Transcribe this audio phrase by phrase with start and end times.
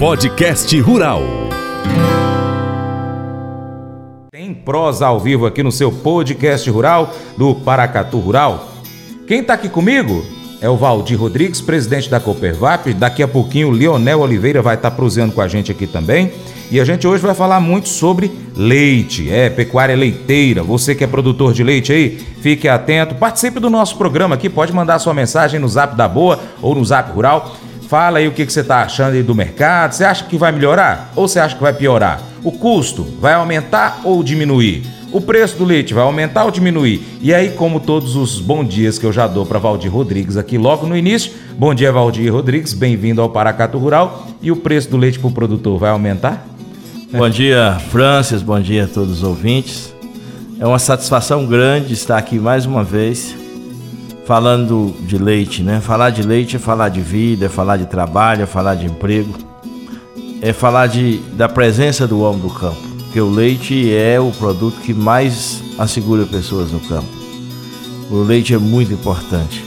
[0.00, 1.20] Podcast Rural.
[4.32, 8.66] Tem prosa ao vivo aqui no seu podcast rural do Paracatu Rural.
[9.28, 10.24] Quem está aqui comigo
[10.62, 12.94] é o Valdir Rodrigues, presidente da Coopervap.
[12.94, 16.32] Daqui a pouquinho o Leonel Oliveira vai estar tá prosseando com a gente aqui também.
[16.70, 20.62] E a gente hoje vai falar muito sobre leite, é, pecuária leiteira.
[20.62, 24.72] Você que é produtor de leite aí, fique atento, participe do nosso programa aqui, pode
[24.72, 27.54] mandar sua mensagem no Zap da Boa ou no Zap Rural.
[27.90, 29.94] Fala aí o que, que você está achando aí do mercado.
[29.94, 32.22] Você acha que vai melhorar ou você acha que vai piorar?
[32.44, 34.84] O custo vai aumentar ou diminuir?
[35.10, 37.02] O preço do leite vai aumentar ou diminuir?
[37.20, 40.56] E aí, como todos os bons dias que eu já dou para Valdir Rodrigues aqui
[40.56, 44.24] logo no início, bom dia, Valdir Rodrigues, bem-vindo ao Paracato Rural.
[44.40, 46.46] E o preço do leite para o produtor vai aumentar?
[47.10, 49.92] Bom dia, Francis, bom dia a todos os ouvintes.
[50.60, 53.39] É uma satisfação grande estar aqui mais uma vez
[54.24, 55.80] falando de leite, né?
[55.80, 59.34] Falar de leite é falar de vida, é falar de trabalho, é falar de emprego,
[60.40, 64.80] é falar de, da presença do homem do campo, porque o leite é o produto
[64.80, 67.08] que mais assegura pessoas no campo.
[68.10, 69.64] O leite é muito importante.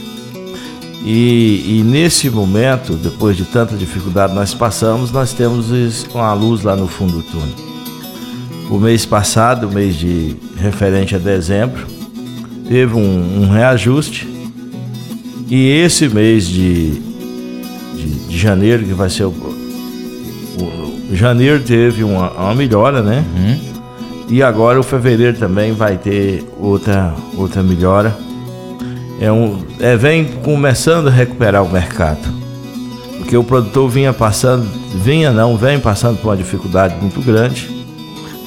[1.04, 5.66] E, e, nesse momento, depois de tanta dificuldade nós passamos, nós temos
[6.14, 7.54] uma luz lá no fundo do túnel.
[8.70, 11.86] O mês passado, o mês de referente a dezembro,
[12.66, 14.33] teve um, um reajuste
[15.54, 22.02] e esse mês de, de, de, janeiro, que vai ser o, o, o janeiro teve
[22.02, 23.24] uma, uma melhora, né?
[23.36, 23.74] Uhum.
[24.28, 28.12] E agora o fevereiro também vai ter outra, outra melhora
[29.20, 32.34] é um, é, vem começando a recuperar o mercado.
[33.18, 34.66] Porque o produtor vinha passando,
[35.04, 37.70] vinha não, vem passando por uma dificuldade muito grande.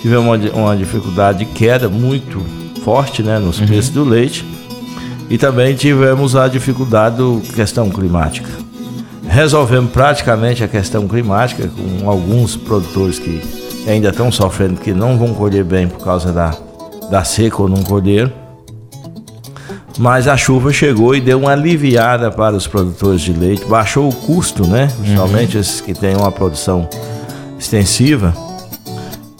[0.01, 2.45] Tivemos uma, uma dificuldade de queda muito
[2.83, 3.65] forte né, nos uhum.
[3.65, 4.43] preços do leite.
[5.29, 8.49] E também tivemos a dificuldade da questão climática.
[9.27, 13.41] Resolvemos praticamente a questão climática com alguns produtores que
[13.87, 16.55] ainda estão sofrendo, que não vão colher bem por causa da,
[17.09, 18.31] da seca ou não colheram
[19.97, 24.13] mas a chuva chegou e deu uma aliviada para os produtores de leite, baixou o
[24.13, 24.91] custo, né?
[24.99, 25.61] Principalmente uhum.
[25.61, 26.87] esses que têm uma produção
[27.57, 28.33] extensiva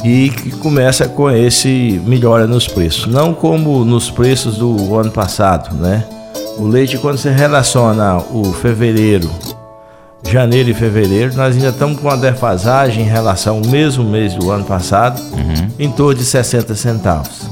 [0.03, 5.75] e que começa com esse melhora nos preços, não como nos preços do ano passado,
[5.75, 6.05] né?
[6.57, 9.29] O leite quando você relaciona o fevereiro,
[10.23, 14.51] janeiro e fevereiro, nós ainda estamos com uma defasagem em relação ao mesmo mês do
[14.51, 15.69] ano passado, uhum.
[15.79, 17.47] em torno de 60 centavos.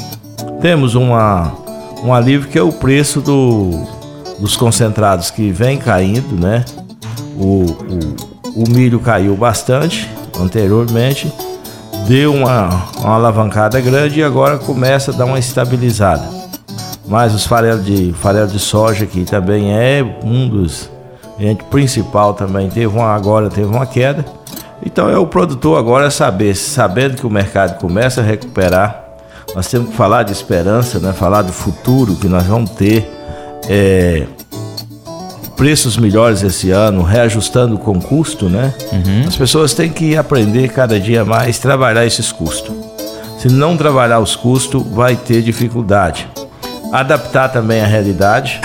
[0.62, 1.66] Temos uma
[2.03, 3.72] um alívio que é o preço do,
[4.39, 6.63] dos concentrados que vem caindo, né?
[7.38, 10.07] O, o, o milho caiu bastante
[10.39, 11.31] anteriormente,
[12.08, 16.28] deu uma, uma alavancada grande e agora começa a dar uma estabilizada.
[17.08, 20.90] Mas os farelos de, farelo de soja, que também é um dos
[21.40, 24.26] gente principal também teve uma agora teve uma queda.
[24.86, 29.04] Então é o produtor agora saber, sabendo que o mercado começa a recuperar,
[29.56, 31.14] nós temos que falar de esperança, né?
[31.14, 33.12] falar do futuro que nós vamos ter.
[33.68, 34.28] É,
[35.56, 38.74] preços melhores esse ano, reajustando com custo, né?
[38.92, 39.28] Uhum.
[39.28, 42.76] As pessoas têm que aprender cada dia mais trabalhar esses custos.
[43.40, 46.28] Se não trabalhar os custos, vai ter dificuldade.
[46.92, 48.60] Adaptar também a realidade.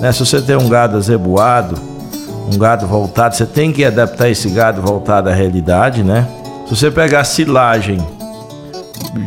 [0.00, 0.12] Né?
[0.12, 1.76] Se você tem um gado azeboado,
[2.52, 6.26] um gado voltado, você tem que adaptar esse gado voltado à realidade, né?
[6.66, 7.98] Se você pegar silagem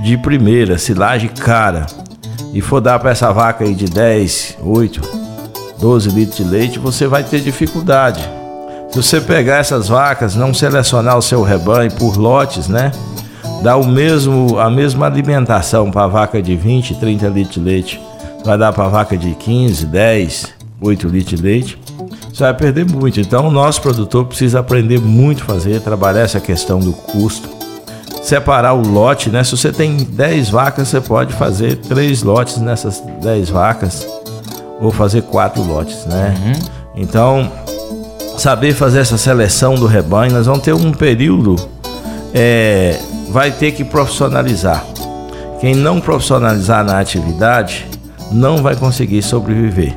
[0.03, 1.85] de primeira, silagem cara,
[2.53, 5.22] e for dar para essa vaca aí de 10, 8,
[5.83, 8.21] 12 litros de leite, você vai ter dificuldade.
[8.89, 12.89] Se você pegar essas vacas, não selecionar o seu rebanho por lotes, né?
[13.61, 18.01] Dá o mesmo, a mesma alimentação para a vaca de 20, 30 litros de leite.
[18.45, 21.77] Vai dar para a vaca de 15, 10, 8 litros de leite.
[22.33, 23.19] Você vai perder muito.
[23.19, 27.49] Então, o nosso produtor precisa aprender muito a fazer, trabalhar essa questão do custo
[28.23, 29.43] separar o lote, né?
[29.43, 34.07] Se você tem 10 vacas, você pode fazer 3 lotes nessas 10 vacas
[34.83, 36.35] ou fazer 4 lotes, né?
[36.37, 36.53] Uhum.
[36.95, 37.51] Então,
[38.37, 41.55] saber fazer essa seleção do rebanho, nós vamos ter um período,
[42.33, 42.99] é,
[43.29, 44.83] vai ter que profissionalizar.
[45.59, 47.87] Quem não profissionalizar na atividade
[48.31, 49.95] não vai conseguir sobreviver.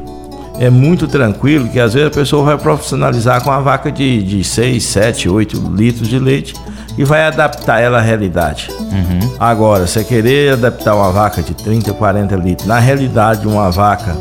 [0.59, 4.45] É muito tranquilo que às vezes a pessoa vai profissionalizar com uma vaca de, de
[4.45, 6.55] 6, 7, 8 litros de leite
[6.97, 8.71] e vai adaptar ela à realidade.
[8.71, 9.35] Uhum.
[9.39, 14.17] Agora, você querer adaptar uma vaca de 30, 40 litros, na realidade, uma vaca,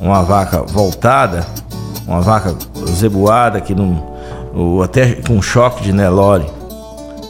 [0.00, 1.46] uma vaca voltada,
[2.06, 2.54] uma vaca
[2.88, 4.02] zeboada, que não,
[4.54, 6.46] ou até com choque de Nelore,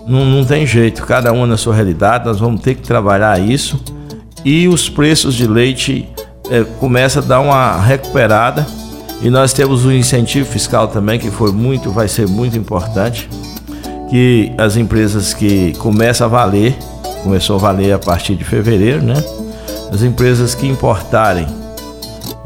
[0.06, 3.79] não, não tem jeito, cada uma na sua realidade, nós vamos ter que trabalhar isso.
[4.44, 6.09] E os preços de leite
[6.50, 8.67] é, começa a dar uma recuperada.
[9.20, 13.29] E nós temos o incentivo fiscal também que foi muito, vai ser muito importante
[14.09, 16.75] que as empresas que começam a valer,
[17.23, 19.23] começou a valer a partir de fevereiro, né?
[19.93, 21.47] As empresas que importarem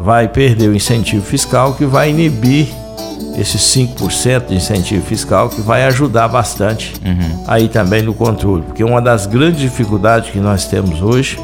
[0.02, 2.68] vai perder o incentivo fiscal que vai inibir
[3.36, 7.44] esses 5% de incentivo fiscal que vai ajudar bastante uhum.
[7.46, 11.38] aí também no controle, porque uma das grandes dificuldades que nós temos hoje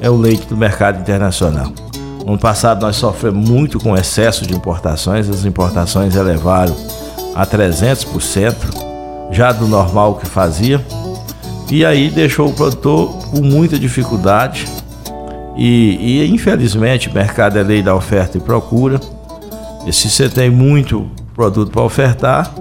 [0.00, 1.72] é o leite do mercado internacional.
[2.26, 6.74] Ano passado nós sofremos muito com excesso de importações, as importações elevaram
[7.34, 8.54] a 300%,
[9.30, 10.84] já do normal que fazia,
[11.70, 14.66] e aí deixou o produtor com muita dificuldade.
[15.56, 19.00] E, e infelizmente, o mercado é lei da oferta e procura.
[19.86, 22.52] E se você tem muito produto para ofertar,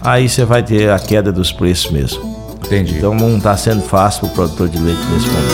[0.00, 2.32] aí você vai ter a queda dos preços mesmo.
[2.64, 2.96] Entendi.
[2.96, 5.52] Então não está sendo fácil para o produtor de leite nesse momento.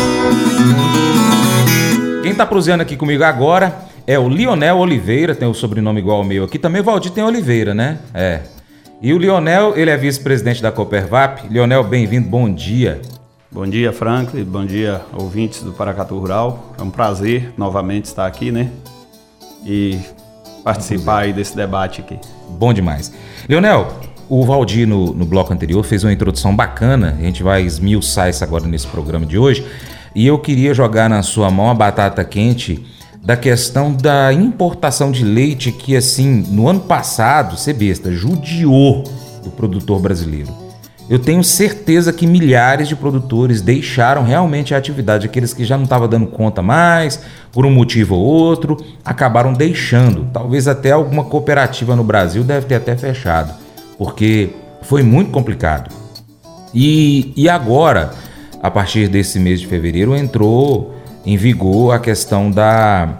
[2.22, 3.74] Quem está prosseando aqui comigo agora
[4.06, 6.58] é o Lionel Oliveira, tem o sobrenome igual ao meu aqui.
[6.58, 7.98] Também o Valdir tem Oliveira, né?
[8.14, 8.40] É.
[9.00, 11.46] E o Lionel, ele é vice-presidente da Coopervap.
[11.48, 13.00] Lionel, bem-vindo, bom dia.
[13.50, 14.44] Bom dia, Franklin.
[14.44, 16.74] Bom dia, ouvintes do Paracatu Rural.
[16.78, 18.70] É um prazer novamente estar aqui, né?
[19.64, 19.98] E
[20.62, 22.18] participar aí desse debate aqui.
[22.50, 23.10] Bom demais.
[23.48, 23.88] Leonel,
[24.28, 28.44] o Valdir no, no bloco anterior fez uma introdução bacana, a gente vai esmiuçar isso
[28.44, 29.66] agora nesse programa de hoje,
[30.14, 32.84] e eu queria jogar na sua mão a batata quente
[33.22, 39.04] da questão da importação de leite que, assim, no ano passado, você besta, judiou
[39.42, 40.67] do produtor brasileiro.
[41.08, 45.84] Eu tenho certeza que milhares de produtores deixaram realmente a atividade, aqueles que já não
[45.84, 47.20] estavam dando conta mais,
[47.50, 50.28] por um motivo ou outro, acabaram deixando.
[50.32, 53.54] Talvez até alguma cooperativa no Brasil deve ter até fechado,
[53.96, 54.50] porque
[54.82, 55.90] foi muito complicado.
[56.74, 58.12] E, e agora,
[58.62, 60.94] a partir desse mês de fevereiro, entrou
[61.24, 63.16] em vigor a questão da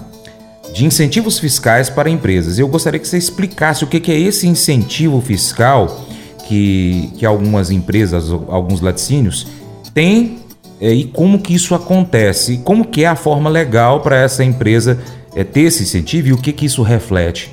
[0.75, 2.59] de incentivos fiscais para empresas.
[2.59, 6.08] Eu gostaria que você explicasse o que é esse incentivo fiscal
[6.49, 9.47] que, que algumas empresas, alguns laticínios,
[9.93, 10.39] têm
[10.81, 14.99] é, e como que isso acontece, como que é a forma legal para essa empresa
[15.35, 17.51] é, ter esse incentivo e o que que isso reflete?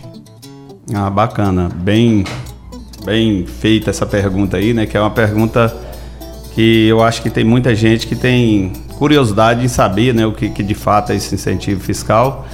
[0.94, 2.24] Ah, bacana, bem,
[3.04, 4.86] bem feita essa pergunta aí, né?
[4.86, 5.76] Que é uma pergunta
[6.54, 10.50] que eu acho que tem muita gente que tem curiosidade em saber, né, o que,
[10.50, 12.48] que de fato é esse incentivo fiscal.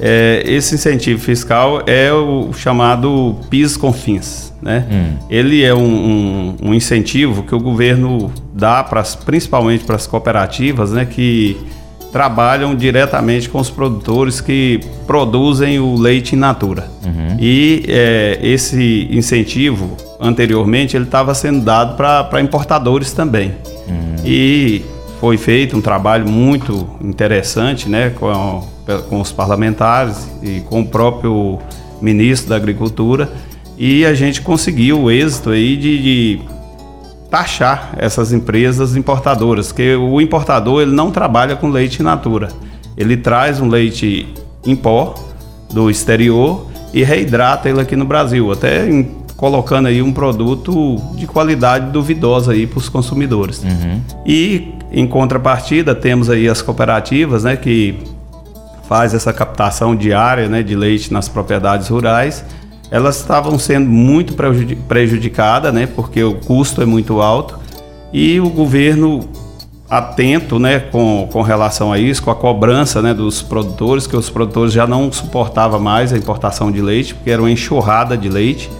[0.00, 4.84] É, esse incentivo fiscal é o chamado PIS/COFINS né?
[4.90, 5.16] Hum.
[5.30, 10.92] Ele é um, um, um, incentivo que o governo dá para principalmente para as cooperativas,
[10.92, 11.56] né, que
[12.10, 16.88] trabalham diretamente com os produtores que produzem o leite in natura.
[17.04, 17.36] Uhum.
[17.38, 23.54] E é, esse incentivo, anteriormente, ele estava sendo dado para importadores também.
[23.86, 24.16] Uhum.
[24.24, 24.82] E
[25.20, 28.66] foi feito um trabalho muito interessante né, com,
[29.08, 31.58] com os parlamentares e com o próprio
[32.00, 33.30] ministro da Agricultura
[33.78, 36.40] e a gente conseguiu o êxito aí de, de
[37.30, 42.48] taxar essas empresas importadoras, que o importador ele não trabalha com leite in natura.
[42.96, 44.32] Ele traz um leite
[44.64, 45.14] em pó
[45.70, 51.26] do exterior e reidrata ele aqui no Brasil, até em, colocando aí um produto de
[51.26, 53.62] qualidade duvidosa aí para os consumidores.
[53.62, 54.00] Uhum.
[54.24, 57.98] E em contrapartida temos aí as cooperativas, né, que
[58.88, 62.44] faz essa captação diária, né, de leite nas propriedades rurais
[62.90, 64.34] elas estavam sendo muito
[64.88, 67.58] prejudicadas, né, porque o custo é muito alto
[68.12, 69.28] e o governo
[69.88, 74.30] atento, né, com, com relação a isso, com a cobrança, né, dos produtores, que os
[74.30, 78.70] produtores já não suportavam mais a importação de leite, porque era uma enxurrada de leite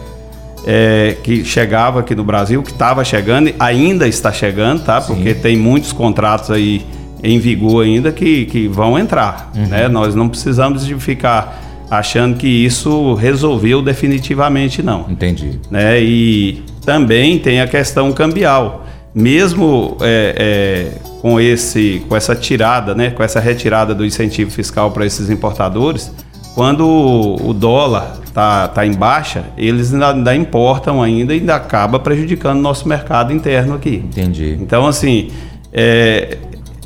[0.66, 5.00] é, que chegava aqui no Brasil, que estava chegando, ainda está chegando, tá?
[5.00, 5.14] Sim.
[5.14, 6.85] Porque tem muitos contratos aí
[7.23, 9.66] em vigor ainda que, que vão entrar, uhum.
[9.66, 9.88] né?
[9.88, 15.06] Nós não precisamos de ficar achando que isso resolveu definitivamente não.
[15.08, 15.61] Entendi.
[15.70, 16.00] Né?
[16.00, 18.85] E também tem a questão cambial.
[19.14, 24.90] Mesmo é, é, com, esse, com essa tirada, né, com essa retirada do incentivo fiscal
[24.90, 26.12] para esses importadores,
[26.54, 31.98] quando o dólar está tá em baixa, eles ainda, ainda importam ainda e ainda acaba
[31.98, 34.04] prejudicando o nosso mercado interno aqui.
[34.04, 34.58] Entendi.
[34.60, 35.30] Então, assim,
[35.72, 36.36] é,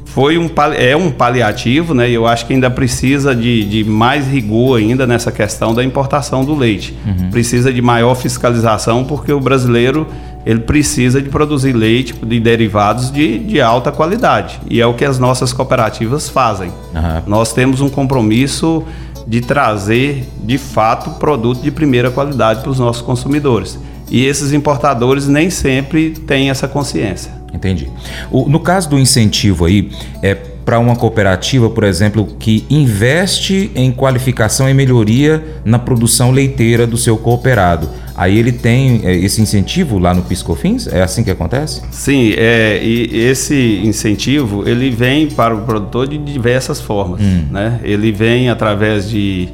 [0.05, 2.09] foi um, é um paliativo, né?
[2.09, 6.45] E eu acho que ainda precisa de, de mais rigor ainda nessa questão da importação
[6.45, 6.97] do leite.
[7.05, 7.31] Uhum.
[7.31, 10.07] Precisa de maior fiscalização, porque o brasileiro
[10.47, 14.61] ele precisa de produzir leite de derivados de, de alta qualidade.
[14.71, 16.69] E é o que as nossas cooperativas fazem.
[16.69, 17.23] Uhum.
[17.27, 18.85] Nós temos um compromisso
[19.31, 23.79] de trazer, de fato, produto de primeira qualidade para os nossos consumidores.
[24.11, 27.33] E esses importadores nem sempre têm essa consciência.
[27.55, 27.89] Entendi.
[28.29, 30.35] O, no caso do incentivo aí, é
[30.71, 36.97] para uma cooperativa, por exemplo, que investe em qualificação e melhoria na produção leiteira do
[36.97, 37.89] seu cooperado.
[38.15, 40.87] aí ele tem é, esse incentivo lá no Piscofins?
[40.87, 41.83] É assim que acontece?
[41.91, 47.21] Sim, é, e esse incentivo ele vem para o produtor de diversas formas.
[47.21, 47.47] Hum.
[47.51, 47.81] Né?
[47.83, 49.49] Ele vem através de,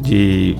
[0.00, 0.56] de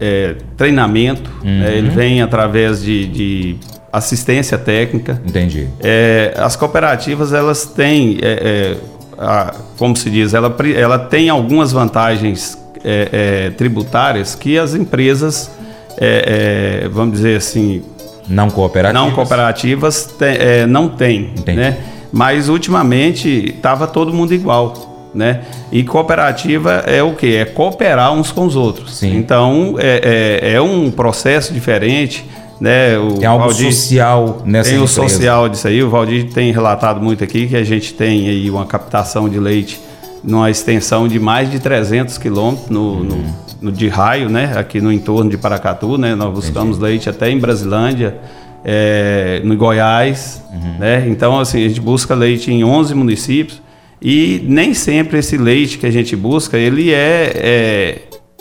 [0.00, 1.50] é, treinamento, né?
[1.50, 1.58] uhum.
[1.58, 1.76] né?
[1.76, 3.56] ele vem através de, de
[3.92, 5.20] assistência técnica.
[5.26, 5.68] Entendi.
[5.80, 11.72] É, as cooperativas elas têm, é, é, a, como se diz, ela, ela tem algumas
[11.72, 15.50] vantagens é, é, tributárias que as empresas,
[15.98, 17.82] é, vamos dizer assim,
[18.28, 21.78] não cooperativas, não cooperativas te, não têm, né?
[22.12, 25.42] Mas ultimamente estava todo mundo igual, né?
[25.70, 27.36] E cooperativa é o que?
[27.36, 28.96] É cooperar uns com os outros.
[28.96, 29.16] Sim.
[29.16, 32.24] Então é, é, é um processo diferente
[32.60, 32.98] né?
[32.98, 35.00] O tem algo Valdir, social nessa Tem empresa.
[35.00, 35.82] o social disso aí.
[35.82, 39.80] O Valdir tem relatado muito aqui que a gente tem aí uma captação de leite
[40.22, 43.04] numa extensão de mais de 300 quilômetros no, uhum.
[43.04, 43.24] no,
[43.62, 44.54] no, de raio, né?
[44.56, 46.14] Aqui no entorno de Paracatu, né?
[46.14, 46.90] Nós buscamos Entendi.
[46.90, 48.18] leite até em Brasilândia,
[48.64, 50.78] é, no Goiás, uhum.
[50.78, 51.06] né?
[51.08, 53.62] Então, assim, a gente busca leite em 11 municípios
[54.00, 57.98] e nem sempre esse leite que a gente busca, ele é, é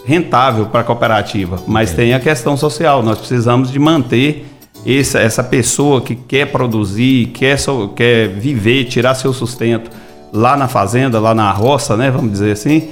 [0.08, 1.96] rentável para a cooperativa, mas é.
[1.96, 3.04] tem a questão social.
[3.04, 4.46] Nós precisamos de manter
[4.86, 7.58] essa, essa pessoa que quer produzir, quer,
[7.94, 9.92] quer viver, tirar seu sustento
[10.32, 12.10] lá na fazenda, lá na roça, né?
[12.10, 12.88] Vamos dizer assim.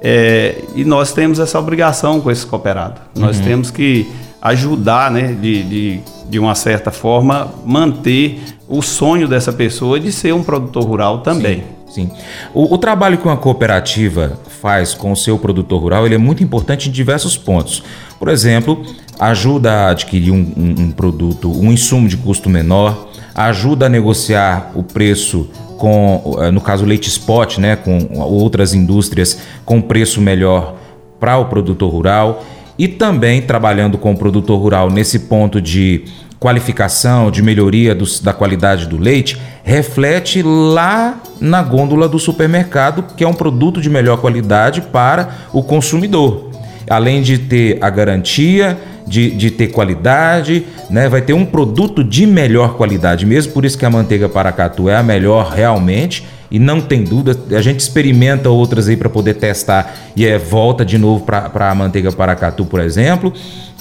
[0.00, 2.98] É, e nós temos essa obrigação com esse cooperado.
[3.14, 3.44] Nós uhum.
[3.44, 10.00] temos que ajudar, né, de, de, de uma certa forma, manter o sonho dessa pessoa
[10.00, 11.58] de ser um produtor rural também.
[11.58, 11.84] Sim.
[11.94, 12.10] Sim.
[12.52, 16.42] O, o, trabalho que uma cooperativa faz com o seu produtor rural ele é muito
[16.42, 17.82] importante em diversos pontos.
[18.18, 18.82] Por exemplo,
[19.20, 24.72] ajuda a adquirir um, um, um produto, um insumo de custo menor, ajuda a negociar
[24.74, 30.76] o preço com, eh, no caso, leite spot, né, com outras indústrias com preço melhor
[31.20, 32.42] para o produtor rural
[32.78, 36.06] e também trabalhando com o produtor rural nesse ponto de
[36.38, 43.24] qualificação, de melhoria dos, da qualidade do leite, reflete lá na gôndola do supermercado, que
[43.24, 46.50] é um produto de melhor qualidade para o consumidor.
[46.88, 51.08] Além de ter a garantia de, de ter qualidade, né?
[51.08, 54.96] vai ter um produto de melhor qualidade mesmo, por isso que a manteiga Paracatu é
[54.96, 59.94] a melhor realmente e não tem dúvida, a gente experimenta outras aí para poder testar
[60.14, 63.32] e é volta de novo para a manteiga Paracatu, por exemplo.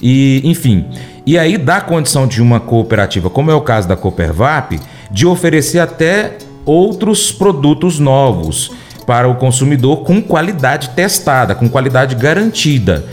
[0.01, 0.85] E, enfim,
[1.25, 5.79] e aí dá condição de uma cooperativa, como é o caso da Coopervap, de oferecer
[5.79, 8.71] até outros produtos novos
[9.05, 13.05] para o consumidor com qualidade testada, com qualidade garantida.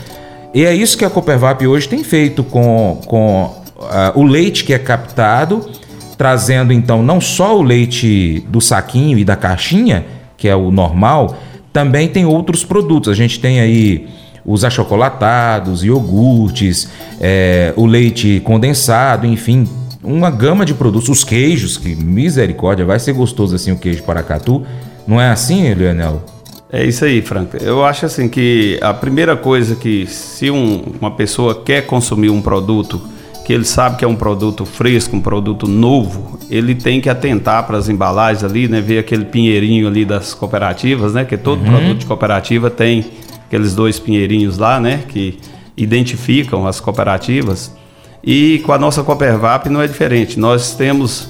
[0.53, 3.43] E é isso que a Coopervap hoje tem feito com, com
[3.77, 5.69] uh, o leite que é captado,
[6.17, 10.05] trazendo então não só o leite do saquinho e da caixinha,
[10.37, 11.37] que é o normal,
[11.71, 13.09] também tem outros produtos.
[13.09, 14.09] A gente tem aí
[14.45, 19.67] os achocolatados, iogurtes, é, o leite condensado, enfim,
[20.03, 24.63] uma gama de produtos, os queijos, que misericórdia, vai ser gostoso assim o queijo paracatu.
[25.07, 26.23] Não é assim, Leonel?
[26.71, 27.57] É isso aí, Franco.
[27.57, 32.41] Eu acho assim que a primeira coisa que se um, uma pessoa quer consumir um
[32.41, 33.01] produto
[33.43, 37.65] que ele sabe que é um produto fresco, um produto novo, ele tem que atentar
[37.65, 38.79] para as embalagens ali, né?
[38.79, 41.25] Ver aquele pinheirinho ali das cooperativas, né?
[41.25, 41.71] Que todo uhum.
[41.71, 43.05] produto de cooperativa tem
[43.51, 45.37] aqueles dois pinheirinhos lá, né, que
[45.75, 47.75] identificam as cooperativas.
[48.23, 50.39] E com a nossa Coopervap não é diferente.
[50.39, 51.27] Nós temos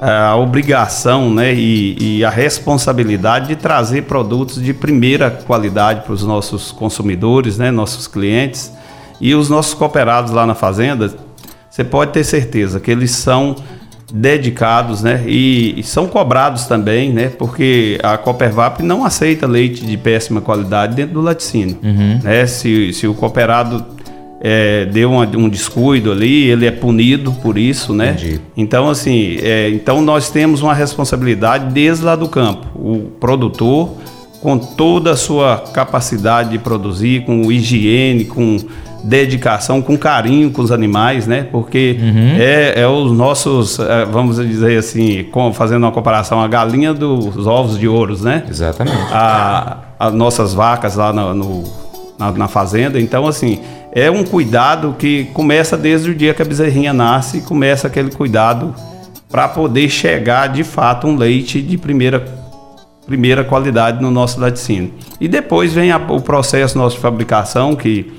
[0.00, 6.12] é, a obrigação né, e, e, a responsabilidade de trazer produtos de primeira qualidade para
[6.12, 8.72] os nossos consumidores, né, nossos clientes.
[9.20, 11.16] E os nossos cooperados lá na fazenda,
[11.68, 13.56] você pode ter certeza que eles são
[14.12, 15.24] dedicados, né?
[15.26, 17.28] E, e, são cobrados também, né?
[17.28, 22.20] Porque a Coopervap não aceita leite de péssima qualidade dentro do laticínio, uhum.
[22.22, 22.46] né?
[22.46, 23.84] Se, se o cooperado
[24.40, 28.10] é, deu uma, um descuido ali, ele é punido por isso, né?
[28.10, 28.40] Entendi.
[28.56, 32.66] Então, assim, é, então nós temos uma responsabilidade desde lá do campo.
[32.74, 33.96] O produtor,
[34.46, 38.58] com toda a sua capacidade de produzir, com higiene, com
[39.02, 41.48] dedicação, com carinho com os animais, né?
[41.50, 42.36] Porque uhum.
[42.38, 47.44] é, é, os nossos, é, vamos dizer assim, com, fazendo uma comparação, a galinha dos
[47.44, 48.44] ovos de ouros, né?
[48.48, 48.96] Exatamente.
[49.10, 51.64] A, as nossas vacas lá no, no
[52.16, 53.00] na, na, fazenda.
[53.00, 53.58] Então, assim,
[53.90, 58.72] é um cuidado que começa desde o dia que a bezerrinha nasce, começa aquele cuidado
[59.28, 62.45] para poder chegar de fato um leite de primeira
[63.06, 64.92] primeira qualidade no nosso laticínio.
[65.20, 68.12] E depois vem a, o processo nosso de fabricação que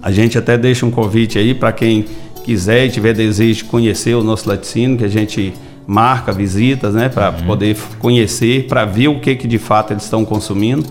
[0.00, 2.04] a gente até deixa um convite aí para quem
[2.44, 5.52] quiser e tiver desejo de conhecer o nosso laticínio, que a gente
[5.86, 7.46] marca visitas, né, para uhum.
[7.46, 10.84] poder conhecer, para ver o que, que de fato eles estão consumindo,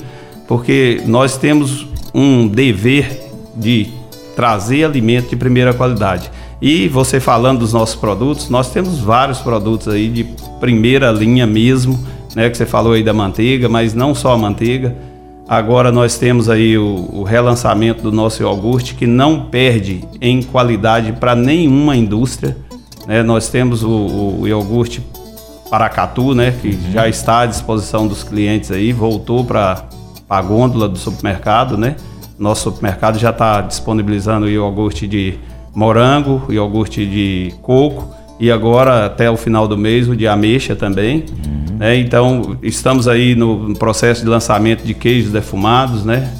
[0.47, 3.87] porque nós temos um dever de
[4.35, 6.29] trazer alimento de primeira qualidade.
[6.61, 10.25] E você falando dos nossos produtos, nós temos vários produtos aí de
[10.59, 11.99] primeira linha mesmo,
[12.35, 12.49] né?
[12.49, 14.95] Que você falou aí da manteiga, mas não só a manteiga.
[15.47, 21.13] Agora nós temos aí o, o relançamento do nosso iogurte que não perde em qualidade
[21.13, 22.57] para nenhuma indústria.
[23.07, 23.23] Né?
[23.23, 25.01] Nós temos o, o iogurte
[25.69, 26.53] Paracatu, né?
[26.61, 26.91] Que uhum.
[26.91, 29.85] já está à disposição dos clientes aí, voltou para
[30.29, 31.95] a gôndola do supermercado, né?
[32.37, 35.39] Nosso supermercado já está disponibilizando o iogurte de
[35.73, 41.25] morango, iogurte de coco e agora até o final do mês o de ameixa também.
[41.45, 41.64] Uhum.
[41.77, 41.97] Né?
[41.97, 46.31] Então estamos aí no processo de lançamento de queijos defumados, né?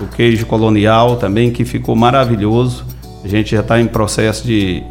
[0.00, 2.84] O queijo colonial também que ficou maravilhoso.
[3.24, 4.82] A gente já está em processo de,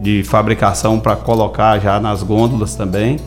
[0.00, 3.18] de fabricação para colocar já nas gôndolas também.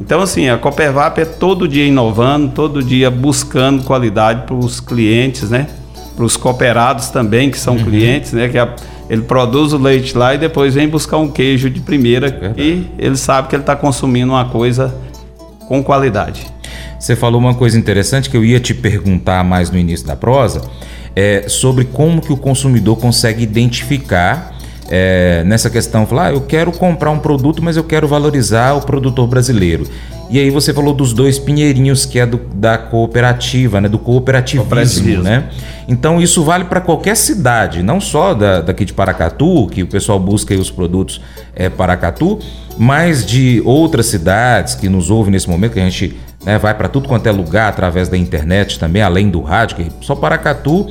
[0.00, 5.50] Então assim, a Coopervap é todo dia inovando, todo dia buscando qualidade para os clientes,
[5.50, 5.68] né?
[6.14, 7.84] Para os cooperados também que são uhum.
[7.84, 8.48] clientes, né?
[8.48, 8.74] Que a,
[9.08, 12.62] ele produz o leite lá e depois vem buscar um queijo de primeira Verdade.
[12.62, 14.94] e ele sabe que ele está consumindo uma coisa
[15.66, 16.46] com qualidade.
[16.98, 20.62] Você falou uma coisa interessante que eu ia te perguntar mais no início da prosa,
[21.14, 24.53] é, sobre como que o consumidor consegue identificar
[24.88, 28.82] é, nessa questão, falar, ah, eu quero comprar um produto, mas eu quero valorizar o
[28.82, 29.86] produtor brasileiro.
[30.30, 33.88] E aí você falou dos dois pinheirinhos que é do, da cooperativa, né?
[33.88, 35.22] Do cooperativismo, cooperativismo.
[35.22, 35.48] né?
[35.86, 40.18] Então isso vale para qualquer cidade, não só da, daqui de Paracatu, que o pessoal
[40.18, 41.20] busca os produtos
[41.54, 42.38] é, Paracatu,
[42.78, 46.88] mas de outras cidades que nos ouvem nesse momento, que a gente né, vai para
[46.88, 50.86] tudo quanto é lugar através da internet também, além do rádio, que só Paracatu.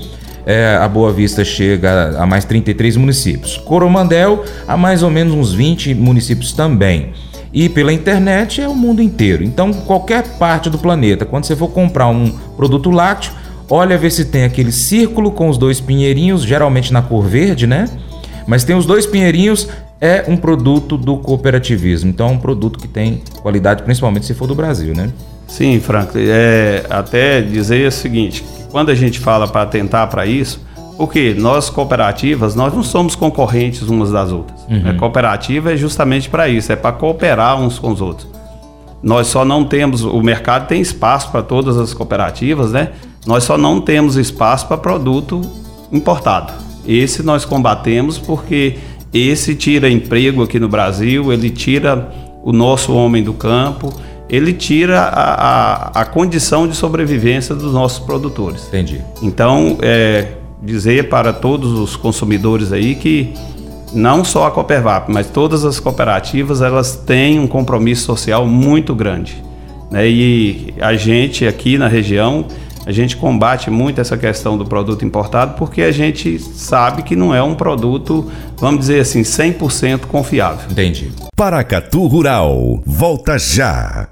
[0.46, 3.58] É, a Boa Vista chega a mais 33 municípios.
[3.58, 7.14] Coromandel a mais ou menos uns 20 municípios também.
[7.54, 9.44] E pela internet é o mundo inteiro.
[9.44, 13.32] Então, qualquer parte do planeta, quando você for comprar um produto lácteo,
[13.70, 17.88] olha ver se tem aquele círculo com os dois pinheirinhos, geralmente na cor verde, né?
[18.48, 19.70] Mas tem os dois pinheirinhos,
[20.02, 22.10] é um produto do cooperativismo.
[22.10, 25.10] Então, é um produto que tem qualidade, principalmente se for do Brasil, né?
[25.48, 26.26] Sim, Franklin.
[26.28, 30.60] É, até dizer o seguinte: quando a gente fala para atentar para isso,
[30.98, 34.66] porque nós cooperativas, nós não somos concorrentes umas das outras.
[34.68, 34.90] Uhum.
[34.90, 38.28] A cooperativa é justamente para isso, é para cooperar uns com os outros.
[39.04, 42.90] Nós só não temos, o mercado tem espaço para todas as cooperativas, né?
[43.28, 45.40] Nós só não temos espaço para produto
[45.92, 46.52] importado.
[46.84, 48.78] Esse nós combatemos porque
[49.14, 52.12] esse tira emprego aqui no Brasil, ele tira
[52.44, 53.94] o nosso homem do campo,
[54.34, 55.34] ele tira a,
[55.91, 58.65] a, a condição de sobrevivência dos nossos produtores.
[58.67, 59.00] Entendi.
[59.22, 63.32] Então, é, dizer para todos os consumidores aí que
[63.93, 69.36] não só a Coopervap, mas todas as cooperativas, elas têm um compromisso social muito grande.
[69.91, 70.10] Né?
[70.10, 72.48] E a gente aqui na região,
[72.88, 77.36] a gente combate muito essa questão do produto importado porque a gente sabe que não
[77.36, 80.72] é um produto, vamos dizer assim, 100% confiável.
[80.72, 81.12] Entendi.
[81.36, 84.08] Paracatu Rural, volta já.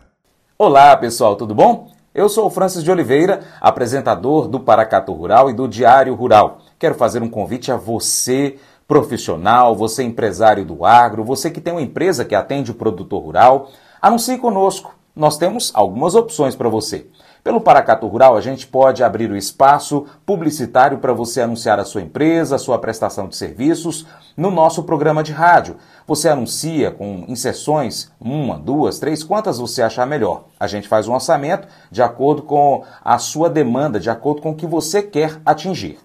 [0.63, 1.89] Olá pessoal, tudo bom?
[2.13, 6.59] Eu sou o Francis de Oliveira, apresentador do Paracato Rural e do Diário Rural.
[6.77, 11.81] Quero fazer um convite a você, profissional, você empresário do agro, você que tem uma
[11.81, 13.71] empresa que atende o produtor rural.
[13.99, 14.93] Anuncie conosco.
[15.15, 17.07] Nós temos algumas opções para você.
[17.43, 22.03] Pelo Paracato Rural, a gente pode abrir o espaço publicitário para você anunciar a sua
[22.03, 24.05] empresa, a sua prestação de serviços
[24.37, 25.77] no nosso programa de rádio.
[26.05, 30.43] Você anuncia com inserções, uma, duas, três, quantas você achar melhor.
[30.59, 34.55] A gente faz um orçamento de acordo com a sua demanda, de acordo com o
[34.55, 35.97] que você quer atingir.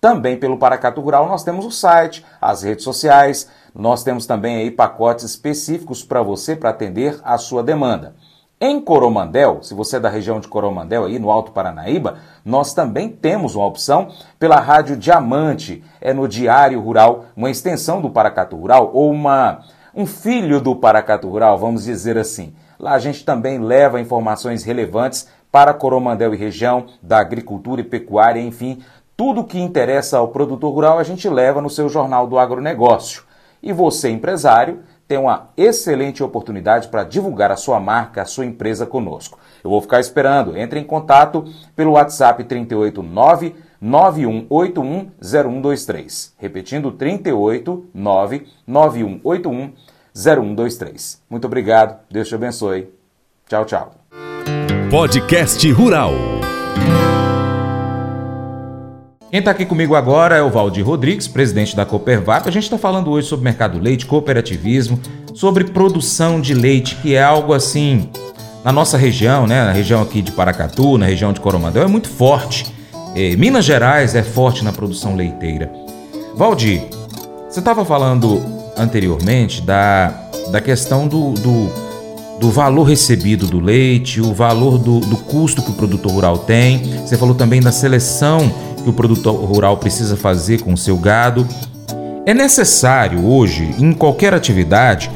[0.00, 4.70] Também pelo Paracato Rural nós temos o site, as redes sociais, nós temos também aí
[4.70, 8.14] pacotes específicos para você para atender a sua demanda.
[8.60, 13.08] Em Coromandel, se você é da região de Coromandel, aí no Alto Paranaíba, nós também
[13.08, 18.90] temos uma opção pela Rádio Diamante, é no Diário Rural, uma extensão do Paracatu Rural
[18.92, 19.60] ou uma,
[19.94, 22.52] um filho do Paracatu Rural, vamos dizer assim.
[22.80, 28.40] Lá a gente também leva informações relevantes para Coromandel e região, da agricultura e pecuária,
[28.40, 28.82] enfim,
[29.16, 33.22] tudo que interessa ao produtor rural a gente leva no seu Jornal do Agronegócio.
[33.62, 38.84] E você, empresário, tem uma excelente oportunidade para divulgar a sua marca, a sua empresa
[38.84, 39.38] conosco.
[39.64, 40.56] Eu vou ficar esperando.
[40.56, 46.34] Entre em contato pelo WhatsApp 389 9181 0123.
[46.36, 49.72] Repetindo 389 9181
[50.14, 51.22] 0123.
[51.30, 52.00] Muito obrigado.
[52.10, 52.92] Deus te abençoe.
[53.48, 53.94] Tchau, tchau.
[54.90, 56.12] Podcast Rural.
[59.30, 62.48] Quem está aqui comigo agora é o Valdir Rodrigues, presidente da Coopervap.
[62.48, 64.98] A gente está falando hoje sobre mercado leite, cooperativismo,
[65.34, 68.08] sobre produção de leite, que é algo assim,
[68.64, 72.08] na nossa região, né, na região aqui de Paracatu, na região de Coromandel, é muito
[72.08, 72.64] forte.
[73.14, 75.70] É, Minas Gerais é forte na produção leiteira.
[76.34, 76.80] Valdir,
[77.50, 78.40] você estava falando
[78.78, 80.08] anteriormente da,
[80.50, 81.70] da questão do, do,
[82.40, 86.78] do, valor recebido do leite, o valor do, do custo que o produtor rural tem.
[87.04, 88.50] Você falou também da seleção
[88.88, 91.46] que o produtor rural precisa fazer com o seu gado.
[92.24, 95.10] É necessário hoje, em qualquer atividade,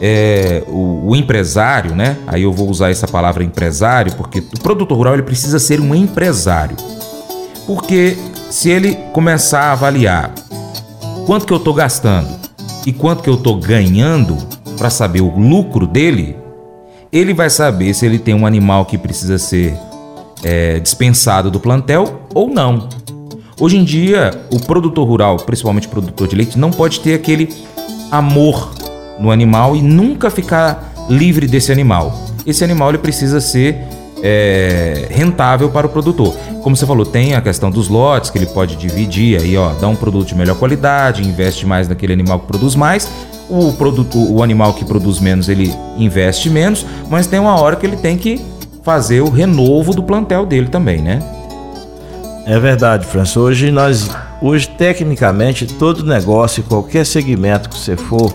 [0.00, 2.16] é, o, o, empresário, né?
[2.26, 5.94] Aí eu vou usar essa palavra empresário, porque o produtor rural ele precisa ser um
[5.94, 6.76] empresário.
[7.66, 8.16] Porque
[8.50, 10.32] se ele começar a avaliar
[11.26, 12.28] quanto que eu estou gastando
[12.86, 14.36] e quanto que eu estou ganhando
[14.78, 16.36] para saber o lucro dele,
[17.12, 19.76] ele vai saber se ele tem um animal que precisa ser
[20.42, 22.88] é, dispensado do plantel ou não.
[23.60, 27.48] Hoje em dia, o produtor rural, principalmente produtor de leite, não pode ter aquele
[28.08, 28.72] amor
[29.18, 32.16] no animal e nunca ficar livre desse animal.
[32.46, 33.78] Esse animal ele precisa ser
[34.22, 36.36] é, rentável para o produtor.
[36.62, 39.88] Como você falou, tem a questão dos lotes que ele pode dividir aí, ó, dá
[39.88, 43.10] um produto de melhor qualidade, investe mais naquele animal que produz mais.
[43.50, 47.84] O produto, o animal que produz menos, ele investe menos, mas tem uma hora que
[47.84, 48.40] ele tem que
[48.84, 51.20] fazer o renovo do plantel dele também, né?
[52.48, 53.40] É verdade, Franço.
[53.40, 54.08] Hoje nós,
[54.40, 58.34] hoje tecnicamente todo negócio, qualquer segmento que você for,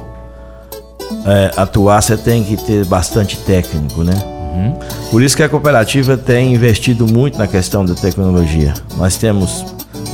[1.26, 4.13] é, atuar, você tem que ter bastante técnico, né?
[4.13, 4.80] Uhum.
[5.10, 8.76] Por isso que a cooperativa tem investido muito na questão da tecnologia.
[8.97, 9.65] Nós temos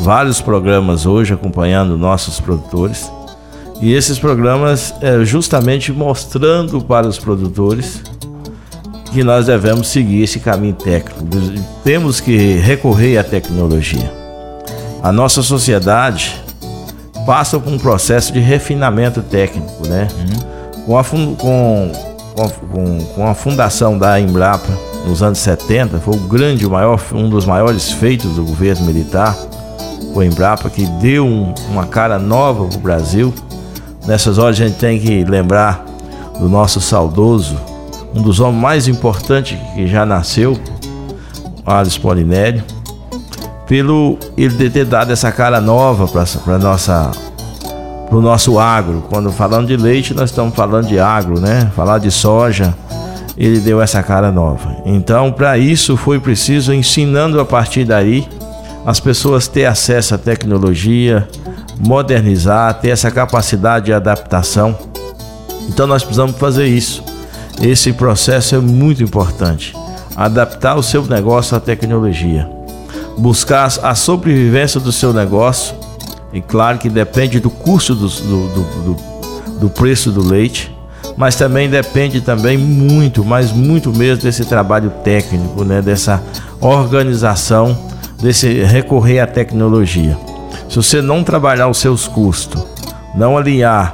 [0.01, 3.11] vários programas hoje acompanhando nossos produtores
[3.81, 8.01] e esses programas é justamente mostrando para os produtores
[9.11, 11.23] que nós devemos seguir esse caminho técnico.
[11.83, 14.11] Temos que recorrer à tecnologia.
[15.01, 16.41] A nossa sociedade
[17.25, 20.07] passa por um processo de refinamento técnico, né?
[20.17, 20.49] Uhum
[20.89, 21.91] com a, com,
[22.71, 24.73] com, com a fundação da Embrapa
[25.05, 29.37] nos anos 70, foi o grande, o maior, um dos maiores feitos do governo militar,
[30.15, 33.31] o Embrapa, que deu um, uma cara nova para o Brasil.
[34.07, 35.85] Nessas horas a gente tem que lembrar
[36.39, 37.55] do nosso saudoso,
[38.13, 40.57] um dos homens mais importantes que já nasceu,
[41.65, 42.63] Alice Polinério,
[43.67, 47.11] pelo ele ter dado essa cara nova para nossa
[48.09, 49.03] para o nosso agro.
[49.09, 51.71] Quando falando de leite, nós estamos falando de agro, né?
[51.75, 52.73] Falar de soja,
[53.37, 54.77] ele deu essa cara nova.
[54.83, 58.27] Então, para isso foi preciso ensinando a partir daí
[58.85, 61.27] as pessoas ter acesso à tecnologia,
[61.79, 64.75] modernizar, ter essa capacidade de adaptação.
[65.67, 67.03] Então nós precisamos fazer isso.
[67.61, 69.75] Esse processo é muito importante.
[70.15, 72.49] Adaptar o seu negócio à tecnologia.
[73.17, 75.75] Buscar a sobrevivência do seu negócio
[76.31, 78.97] e claro que depende do custo do, do, do,
[79.59, 80.73] do preço do leite,
[81.17, 85.81] mas também depende também muito, mas muito mesmo desse trabalho técnico, né?
[85.81, 86.23] dessa
[86.61, 87.77] organização,
[88.21, 90.17] desse recorrer à tecnologia.
[90.69, 92.63] Se você não trabalhar os seus custos,
[93.15, 93.91] não alinhar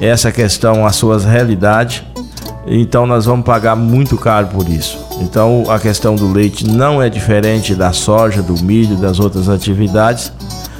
[0.00, 2.02] essa questão às suas realidades,
[2.78, 4.98] então nós vamos pagar muito caro por isso.
[5.20, 10.32] Então a questão do leite não é diferente da soja, do milho, das outras atividades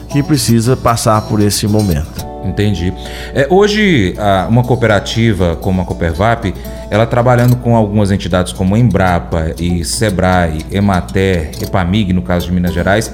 [0.09, 2.31] que precisa passar por esse momento.
[2.45, 2.93] Entendi.
[3.35, 4.15] É, hoje,
[4.49, 6.55] uma cooperativa como a Coopervap,
[6.91, 12.73] ela trabalhando com algumas entidades como Embrapa e Sebrae, Emater, Epamig, no caso de Minas
[12.73, 13.13] Gerais,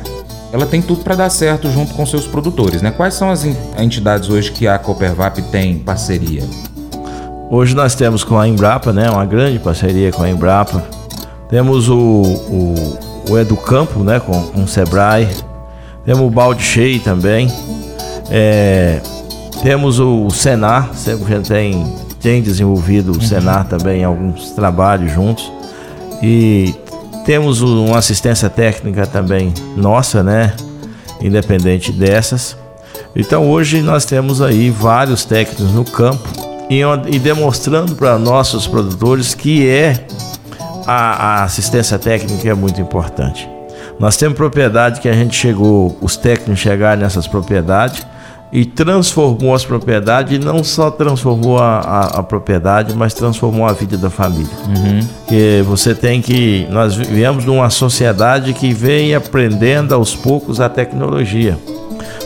[0.53, 2.91] ela tem tudo para dar certo junto com seus produtores, né?
[2.91, 3.45] Quais são as
[3.79, 6.45] entidades hoje que a Coopervap tem parceria?
[7.49, 9.09] Hoje nós temos com a Embrapa, né?
[9.09, 10.83] Uma grande parceria com a Embrapa.
[11.49, 12.99] Temos o, o,
[13.31, 14.19] o Educampo, né?
[14.19, 15.29] Com, com o Sebrae,
[16.05, 17.49] temos o balde cheio também.
[18.31, 19.01] É,
[19.63, 23.21] temos o Senar, sempre gente tem, tem desenvolvido o uhum.
[23.21, 25.51] Senar também em alguns trabalhos juntos.
[26.21, 26.75] E
[27.25, 30.53] temos uma assistência técnica também nossa, né?
[31.23, 32.57] Independente dessas.
[33.15, 39.35] Então hoje nós temos aí vários técnicos no campo e, e demonstrando para nossos produtores
[39.35, 40.07] que é
[40.87, 43.49] a, a assistência técnica é muito importante.
[43.99, 48.07] Nós temos propriedade que a gente chegou, os técnicos chegaram nessas propriedades
[48.53, 53.73] e transformou as propriedades e não só transformou a, a, a, propriedade, mas transformou a
[53.73, 54.53] vida da família.
[54.69, 55.01] Uhum.
[55.27, 56.67] Que você tem que.
[56.71, 61.59] Nós viemos numa sociedade que vem aprendendo aos poucos a tecnologia.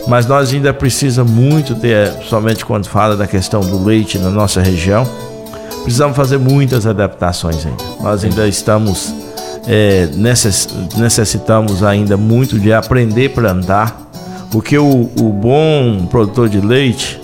[0.07, 4.61] Mas nós ainda precisamos muito ter, somente quando fala da questão do leite na nossa
[4.61, 5.07] região,
[5.83, 7.83] precisamos fazer muitas adaptações ainda.
[8.01, 9.13] Nós ainda estamos
[9.67, 10.67] é, necess,
[10.97, 14.01] necessitamos ainda muito de aprender a plantar,
[14.51, 17.21] porque o, o bom produtor de leite,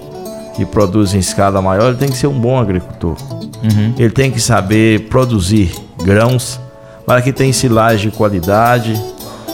[0.56, 3.16] que produz em escala maior, ele tem que ser um bom agricultor.
[3.64, 3.94] Uhum.
[3.98, 5.72] Ele tem que saber produzir
[6.04, 6.60] grãos
[7.06, 9.00] para que tenha silagem de qualidade,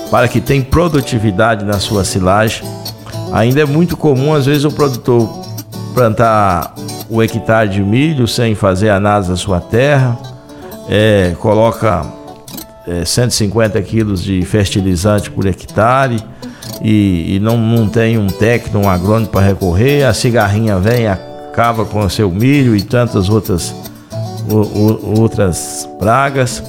[0.10, 2.64] para que tenha produtividade na sua silagem.
[3.34, 5.28] Ainda é muito comum, às vezes, o produtor
[5.94, 6.74] plantar
[7.10, 10.18] o hectare de milho sem fazer análise da sua terra,
[10.88, 12.06] é, coloca
[12.88, 16.24] é, 150 quilos de fertilizante por hectare
[16.82, 21.86] e, e não, não tem um técnico, um agrônomo para recorrer, a cigarrinha vem acaba
[21.86, 23.74] com o seu milho e tantas outras,
[24.50, 26.64] o, o, outras pragas.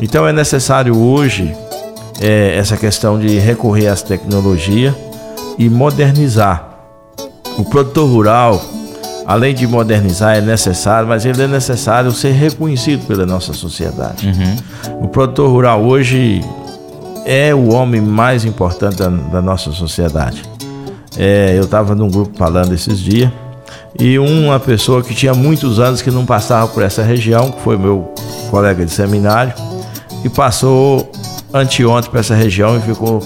[0.00, 1.54] Então é necessário hoje
[2.20, 4.94] é, essa questão de recorrer às tecnologias
[5.58, 6.70] e modernizar.
[7.58, 8.62] O produtor rural,
[9.26, 14.26] além de modernizar, é necessário, mas ele é necessário ser reconhecido pela nossa sociedade.
[14.26, 15.04] Uhum.
[15.04, 16.40] O produtor rural hoje
[17.24, 20.42] é o homem mais importante da, da nossa sociedade.
[21.16, 23.30] É, eu estava num grupo falando esses dias
[23.98, 27.76] e uma pessoa que tinha muitos anos que não passava por essa região, que foi
[27.76, 28.12] meu
[28.50, 29.54] colega de seminário,
[30.24, 31.10] e passou
[31.52, 33.22] anteontem para essa região e ficou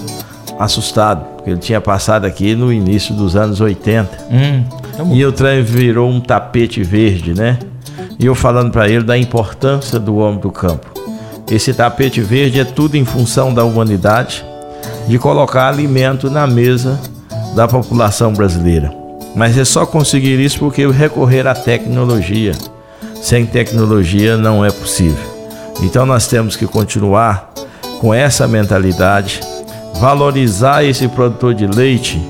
[0.59, 4.09] assustado, ele tinha passado aqui no início dos anos 80.
[4.31, 4.63] Hum,
[4.95, 7.59] tá e o trem virou um tapete verde, né?
[8.19, 10.87] E eu falando para ele da importância do homem do campo.
[11.49, 14.45] Esse tapete verde é tudo em função da humanidade,
[15.07, 16.99] de colocar alimento na mesa
[17.55, 18.93] da população brasileira.
[19.35, 22.53] Mas é só conseguir isso porque recorrer à tecnologia.
[23.21, 25.39] Sem tecnologia não é possível.
[25.81, 27.51] Então nós temos que continuar
[27.99, 29.39] com essa mentalidade,
[29.95, 32.21] valorizar esse produtor de leite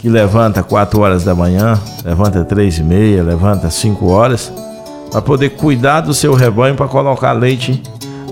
[0.00, 4.52] que levanta 4 horas da manhã, levanta 3 e meia, levanta 5 horas,
[5.10, 7.80] para poder cuidar do seu rebanho para colocar leite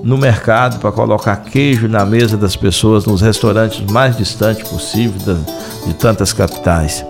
[0.02, 5.36] no mercado, para colocar queijo na mesa das pessoas nos restaurantes mais distantes possível
[5.86, 7.04] de tantas capitais.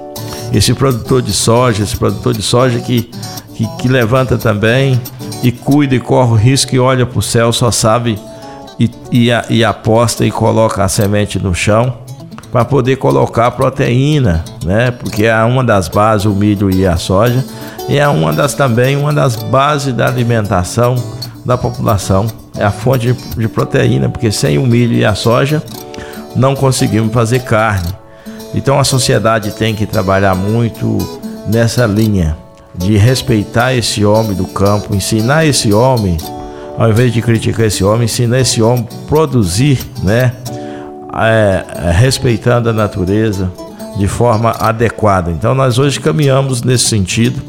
[0.52, 3.08] Esse produtor de soja, esse produtor de soja que,
[3.54, 5.00] que, que levanta também
[5.42, 8.18] e cuida e corre o risco e olha para o céu, só sabe
[8.80, 11.98] e, e, e aposta e coloca a semente no chão
[12.50, 14.90] para poder colocar proteína, né?
[14.90, 17.44] Porque é uma das bases o milho e a soja
[17.88, 20.96] e é uma das também uma das bases da alimentação
[21.44, 22.26] da população.
[22.56, 25.62] É a fonte de, de proteína, porque sem o milho e a soja
[26.34, 27.88] não conseguimos fazer carne.
[28.54, 30.98] Então a sociedade tem que trabalhar muito
[31.46, 32.36] nessa linha
[32.74, 36.16] de respeitar esse homem do campo, ensinar esse homem,
[36.80, 40.32] ao invés de criticar esse homem, ensinar esse homem a produzir, né?
[41.14, 43.52] É, é, respeitando a natureza
[43.98, 45.30] de forma adequada.
[45.30, 47.42] Então nós hoje caminhamos nesse sentido.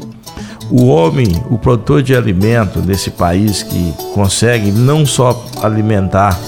[0.70, 6.38] O homem, o produtor de alimento nesse país que consegue não só alimentar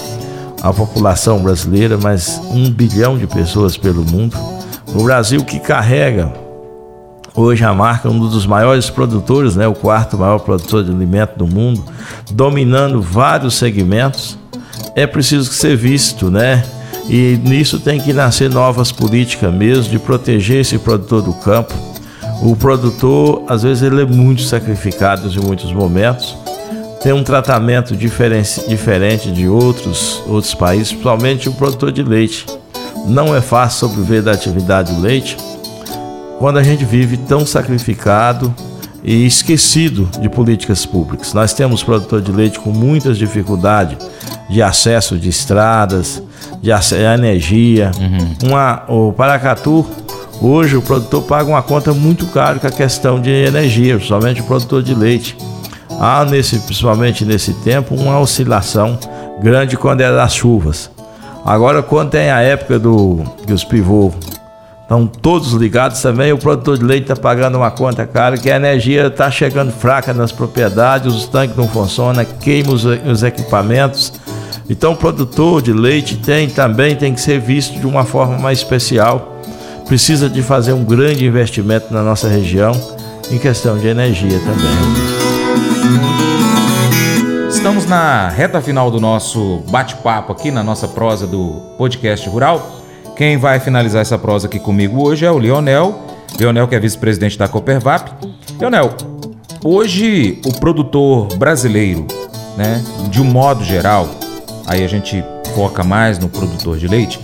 [0.60, 4.36] a população brasileira, mas um bilhão de pessoas pelo mundo.
[4.94, 6.30] O Brasil que carrega
[7.34, 11.46] hoje a marca um dos maiores produtores, né, o quarto maior produtor de alimento do
[11.46, 11.84] mundo,
[12.30, 14.38] dominando vários segmentos,
[14.94, 16.64] é preciso ser visto, né?
[17.08, 21.74] E nisso tem que nascer novas políticas mesmo de proteger esse produtor do campo.
[22.42, 26.34] O produtor, às vezes, ele é muito sacrificado em muitos momentos
[27.04, 32.46] tem um tratamento diferente de outros, outros países, principalmente o produtor de leite.
[33.04, 35.36] Não é fácil sobreviver da atividade do leite
[36.44, 38.54] quando a gente vive tão sacrificado
[39.02, 41.32] e esquecido de políticas públicas.
[41.32, 43.96] Nós temos produtor de leite com muitas dificuldades
[44.50, 46.22] de acesso de estradas,
[46.60, 46.70] de
[47.02, 47.90] energia.
[47.98, 48.50] Uhum.
[48.50, 49.86] Uma, o Paracatu,
[50.38, 54.44] hoje o produtor paga uma conta muito cara com a questão de energia, principalmente o
[54.44, 55.38] produtor de leite
[55.98, 58.98] há nesse, principalmente nesse tempo uma oscilação
[59.40, 60.90] grande quando é das chuvas.
[61.42, 64.12] Agora quando tem a época do que os pivôs
[64.84, 68.56] estão todos ligados também, o produtor de leite está pagando uma conta cara, que a
[68.56, 74.12] energia está chegando fraca nas propriedades, os tanques não funcionam, queima os, os equipamentos.
[74.68, 78.58] Então o produtor de leite tem também tem que ser visto de uma forma mais
[78.58, 79.40] especial.
[79.86, 82.72] Precisa de fazer um grande investimento na nossa região
[83.30, 85.14] em questão de energia também.
[87.48, 92.83] Estamos na reta final do nosso bate-papo aqui na nossa prosa do podcast rural.
[93.16, 96.00] Quem vai finalizar essa prosa aqui comigo hoje é o Leonel.
[96.38, 98.10] Leonel, que é vice-presidente da Coopervap.
[98.58, 98.92] Leonel,
[99.62, 102.06] hoje o produtor brasileiro,
[102.56, 104.08] né, de um modo geral,
[104.66, 105.24] aí a gente
[105.54, 107.20] foca mais no produtor de leite,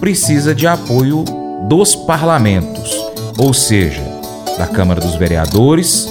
[0.00, 1.24] precisa de apoio
[1.68, 2.96] dos parlamentos,
[3.36, 4.02] ou seja,
[4.56, 6.08] da Câmara dos Vereadores,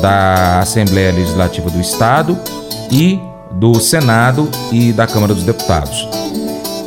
[0.00, 2.38] da Assembleia Legislativa do Estado
[2.88, 3.20] e
[3.52, 6.19] do Senado e da Câmara dos Deputados.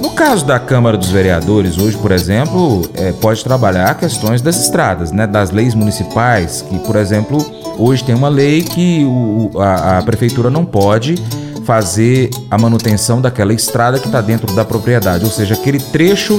[0.04, 5.14] No caso da Câmara dos Vereadores, hoje, por exemplo, é, pode trabalhar questões das estradas,
[5.14, 7.38] né, das leis municipais, que, por exemplo,
[7.78, 11.16] hoje tem uma lei que o, a, a prefeitura não pode
[11.64, 16.38] fazer a manutenção daquela estrada que está dentro da propriedade, ou seja, aquele trecho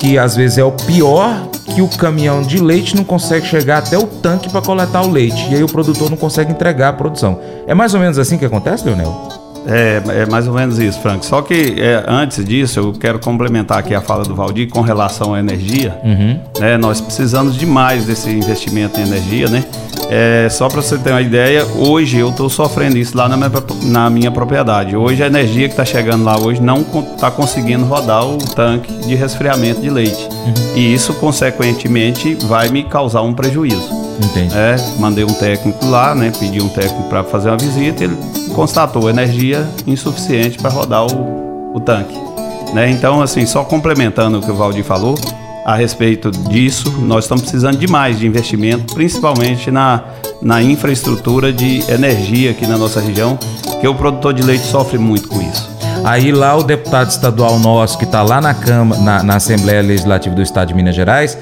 [0.00, 3.98] que às vezes é o pior que o caminhão de leite não consegue chegar até
[3.98, 5.46] o tanque para coletar o leite.
[5.50, 7.38] E aí o produtor não consegue entregar a produção.
[7.66, 9.35] É mais ou menos assim que acontece, Leonel?
[9.66, 11.24] É, é mais ou menos isso, Frank.
[11.26, 15.34] Só que é, antes disso, eu quero complementar aqui a fala do Valdir com relação
[15.34, 15.98] à energia.
[16.04, 16.38] Uhum.
[16.58, 19.64] Né, nós precisamos demais desse investimento em energia, né?
[20.08, 23.50] É, só para você ter uma ideia, hoje eu estou sofrendo isso lá na minha,
[23.84, 24.96] na minha, propriedade.
[24.96, 29.14] Hoje a energia que está chegando lá hoje não está conseguindo rodar o tanque de
[29.16, 30.28] resfriamento de leite.
[30.30, 30.76] Uhum.
[30.76, 34.05] E isso, consequentemente, vai me causar um prejuízo.
[34.22, 34.54] Entendi.
[34.56, 36.32] É, mandei um técnico lá, né?
[36.38, 38.16] Pedi um técnico para fazer uma visita e ele
[38.54, 42.16] constatou energia insuficiente para rodar o, o tanque.
[42.72, 42.90] Né?
[42.90, 45.16] Então, assim, só complementando o que o Valdir falou,
[45.64, 50.04] a respeito disso, nós estamos precisando de mais de investimento, principalmente na,
[50.40, 53.36] na infraestrutura de energia aqui na nossa região,
[53.80, 55.68] que o produtor de leite sofre muito com isso.
[56.04, 60.36] Aí lá o deputado estadual nosso, que está lá na, Câmara, na, na Assembleia Legislativa
[60.36, 61.36] do Estado de Minas Gerais,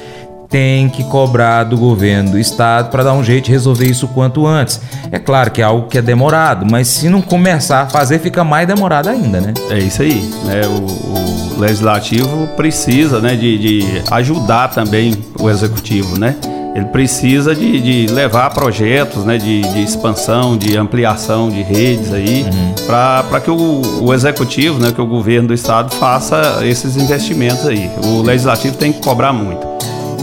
[0.54, 4.46] tem que cobrar do governo do estado para dar um jeito de resolver isso quanto
[4.46, 4.80] antes.
[5.10, 8.44] É claro que é algo que é demorado, mas se não começar a fazer, fica
[8.44, 9.52] mais demorado ainda, né?
[9.68, 10.22] É isso aí.
[10.44, 10.60] Né?
[10.68, 16.36] O, o legislativo precisa né, de, de, ajudar também o executivo, né?
[16.72, 22.44] Ele precisa de, de levar projetos né, de, de, expansão, de ampliação de redes aí,
[22.44, 22.74] uhum.
[22.86, 27.90] para que o, o, executivo, né, que o governo do estado faça esses investimentos aí.
[28.04, 29.73] O legislativo tem que cobrar muito.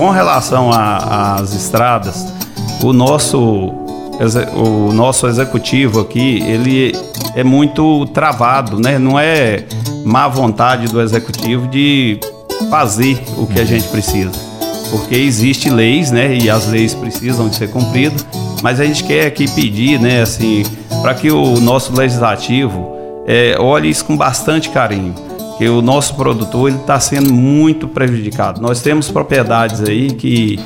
[0.02, 2.26] Com relação às estradas,
[2.82, 6.96] o nosso, o nosso executivo aqui, ele
[7.36, 8.98] é muito travado, né?
[8.98, 9.64] Não é
[10.04, 12.20] má vontade do executivo de
[12.68, 14.32] fazer o que a gente precisa.
[14.90, 16.36] Porque existe leis, né?
[16.36, 18.26] E as leis precisam de ser cumpridas,
[18.64, 20.64] mas a gente quer aqui pedir, né, assim,
[21.04, 25.14] para que o nosso legislativo é, olhe isso com bastante carinho
[25.62, 28.60] que o nosso produtor ele está sendo muito prejudicado.
[28.60, 30.60] Nós temos propriedades aí que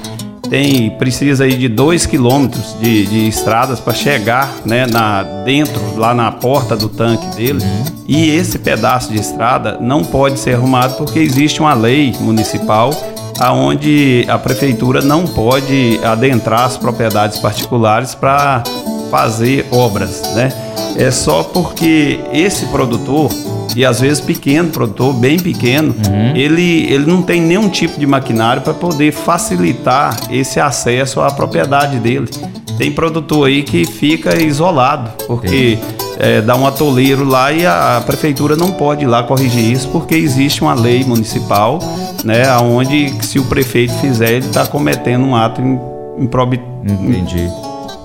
[0.49, 6.13] tem precisa aí de 2 quilômetros de, de estradas para chegar né, na, dentro, lá
[6.13, 7.61] na porta do tanque dele.
[7.61, 7.85] Uhum.
[8.07, 12.91] E esse pedaço de estrada não pode ser arrumado porque existe uma lei municipal
[13.37, 18.63] aonde a prefeitura não pode adentrar as propriedades particulares para
[19.11, 20.53] fazer obras, né?
[20.97, 23.29] É só porque esse produtor
[23.75, 26.35] e às vezes pequeno, produtor bem pequeno, uhum.
[26.35, 31.99] ele, ele não tem nenhum tipo de maquinário para poder facilitar esse acesso à propriedade
[31.99, 32.27] dele.
[32.77, 35.77] Tem produtor aí que fica isolado, porque
[36.17, 39.89] é, dá um atoleiro lá e a, a, prefeitura não pode ir lá corrigir isso,
[39.89, 41.79] porque existe uma lei municipal,
[42.23, 45.61] né, onde se o prefeito fizer, ele está cometendo um ato
[46.17, 46.61] improbi...
[46.83, 47.49] Entendi.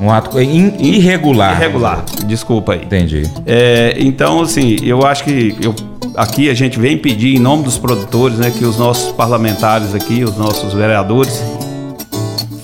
[0.00, 1.56] Um ato irregular.
[1.56, 2.82] Irregular, desculpa aí.
[2.82, 3.22] Entendi.
[3.44, 5.74] É, então, assim, eu acho que eu,
[6.16, 10.24] aqui a gente vem pedir em nome dos produtores, né, que os nossos parlamentares aqui,
[10.24, 11.44] os nossos vereadores,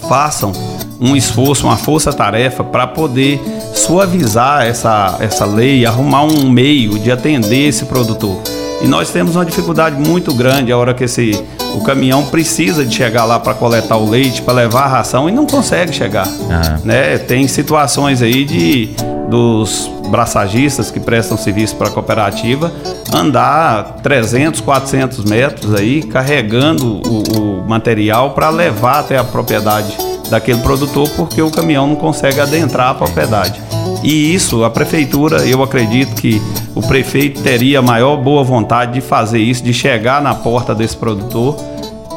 [0.09, 0.53] façam
[0.99, 3.39] um esforço, uma força-tarefa para poder
[3.75, 8.41] suavizar essa, essa lei, arrumar um meio de atender esse produtor.
[8.83, 11.39] E nós temos uma dificuldade muito grande a hora que esse
[11.77, 15.33] o caminhão precisa de chegar lá para coletar o leite, para levar a ração e
[15.33, 16.27] não consegue chegar.
[16.27, 16.81] Uhum.
[16.85, 17.19] Né?
[17.19, 18.91] Tem situações aí de
[19.29, 22.73] dos braçagistas que prestam serviço para a cooperativa
[23.13, 29.97] andar 300, 400 metros aí carregando o, o material para levar até a propriedade
[30.31, 33.61] daquele produtor porque o caminhão não consegue adentrar a propriedade.
[34.03, 36.41] E isso, a prefeitura, eu acredito que
[36.75, 40.97] o prefeito teria a maior boa vontade de fazer isso, de chegar na porta desse
[40.97, 41.57] produtor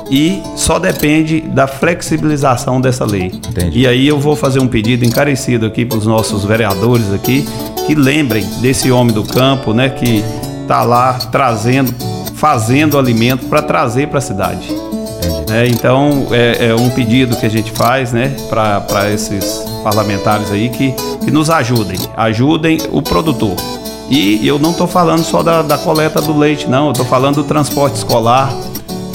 [0.09, 3.27] e só depende da flexibilização dessa lei.
[3.27, 3.79] Entendi.
[3.79, 7.45] E aí eu vou fazer um pedido encarecido aqui para os nossos vereadores aqui
[7.85, 10.23] que lembrem desse homem do campo, né, que
[10.61, 11.93] está lá trazendo,
[12.35, 14.67] fazendo alimento para trazer para a cidade.
[15.51, 20.69] É, então é, é, um pedido que a gente faz, né, para esses parlamentares aí
[20.69, 23.55] que, que nos ajudem, ajudem o produtor.
[24.09, 27.35] E eu não estou falando só da, da coleta do leite, não, eu estou falando
[27.35, 28.51] do transporte escolar,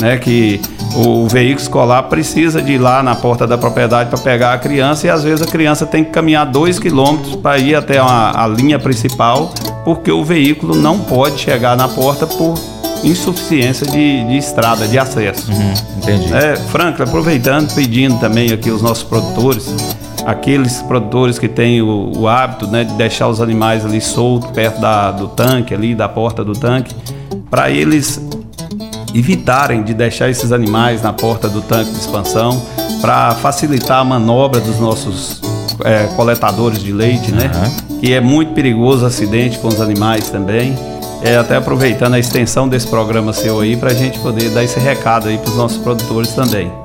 [0.01, 0.61] né, que
[0.95, 5.07] o veículo escolar precisa de ir lá na porta da propriedade para pegar a criança
[5.07, 8.47] e às vezes a criança tem que caminhar dois quilômetros para ir até uma, a
[8.47, 9.53] linha principal
[9.85, 12.55] porque o veículo não pode chegar na porta por
[13.03, 15.51] insuficiência de, de estrada, de acesso.
[15.51, 16.33] Uhum, entendi.
[16.33, 19.67] É, Franklin, aproveitando, pedindo também aqui os nossos produtores,
[20.27, 24.81] aqueles produtores que têm o, o hábito né, de deixar os animais ali soltos perto
[24.81, 26.95] da, do tanque, ali da porta do tanque,
[27.51, 28.21] para eles
[29.15, 32.61] evitarem de deixar esses animais na porta do tanque de expansão
[33.01, 35.41] para facilitar a manobra dos nossos
[35.85, 37.51] é, coletadores de leite, né?
[37.55, 37.99] Uhum.
[38.01, 40.75] Que é muito perigoso acidente com os animais também.
[41.23, 44.79] É, até aproveitando a extensão desse programa seu aí para a gente poder dar esse
[44.79, 46.84] recado aí para os nossos produtores também.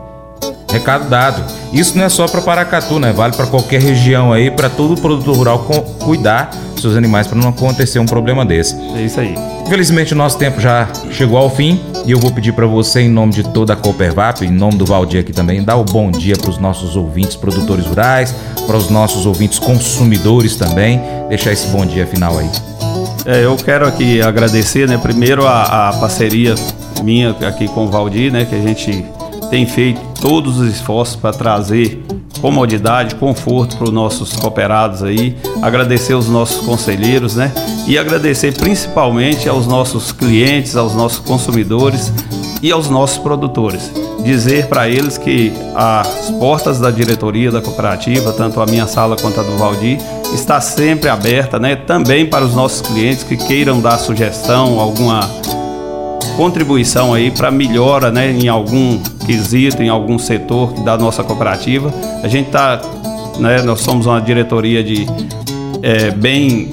[0.72, 1.43] Recado dado.
[1.74, 3.11] Isso não é só para Paracatu, né?
[3.11, 5.59] Vale para qualquer região aí, para todo produtor rural
[5.99, 8.76] cuidar dos seus animais para não acontecer um problema desse.
[8.95, 9.36] É isso aí.
[9.65, 13.09] Infelizmente o nosso tempo já chegou ao fim e eu vou pedir para você, em
[13.09, 16.36] nome de toda a Coopervap, em nome do Valdir aqui também, dar o bom dia
[16.36, 18.34] para os nossos ouvintes produtores rurais,
[18.65, 21.01] para os nossos ouvintes consumidores também.
[21.30, 22.49] Deixar esse bom dia final aí.
[23.26, 26.55] É, eu quero aqui agradecer, né, primeiro a, a parceria
[27.03, 29.05] minha aqui com o Valdir, né, que a gente
[29.49, 32.03] tem feito todos os esforços para trazer
[32.41, 37.51] comodidade, conforto para os nossos cooperados aí, agradecer os nossos conselheiros, né?
[37.88, 42.13] E agradecer principalmente aos nossos clientes, aos nossos consumidores
[42.61, 43.91] e aos nossos produtores.
[44.24, 49.39] Dizer para eles que as portas da diretoria da cooperativa, tanto a minha sala quanto
[49.39, 49.97] a do Valdir,
[50.34, 51.76] está sempre aberta, né?
[51.76, 55.22] Também para os nossos clientes que queiram dar sugestão, alguma
[56.39, 61.93] contribuição aí para melhora, né, em algum quesito, em algum setor da nossa cooperativa.
[62.23, 62.79] A gente está,
[63.37, 65.05] né, nós somos uma diretoria de
[65.83, 66.71] é, bem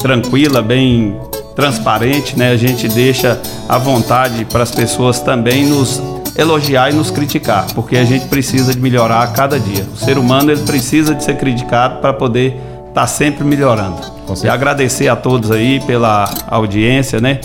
[0.00, 1.16] tranquila, bem
[1.56, 2.52] transparente, né?
[2.52, 6.00] A gente deixa à vontade para as pessoas também nos
[6.38, 9.84] elogiar e nos criticar, porque a gente precisa de melhorar a cada dia.
[9.92, 12.54] O ser humano ele precisa de ser criticado para poder
[12.88, 14.00] estar tá sempre melhorando.
[14.44, 17.40] E agradecer a todos aí pela audiência, né?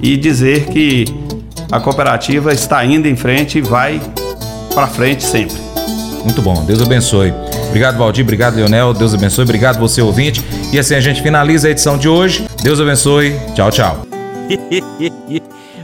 [0.00, 1.04] E dizer que
[1.70, 4.00] a cooperativa está indo em frente e vai
[4.74, 5.56] para frente sempre.
[6.24, 7.32] Muito bom, Deus abençoe.
[7.68, 10.42] Obrigado, Valdir, obrigado, Leonel, Deus abençoe, obrigado você, ouvinte.
[10.72, 12.46] E assim a gente finaliza a edição de hoje.
[12.62, 14.06] Deus abençoe, tchau, tchau.